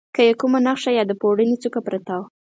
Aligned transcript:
که 0.15 0.21
یې 0.27 0.33
کومه 0.41 0.59
نخښه 0.65 0.91
یا 0.97 1.03
د 1.07 1.11
پوړني 1.21 1.55
څوکه 1.61 1.79
پرته 1.87 2.13
وه. 2.19 2.25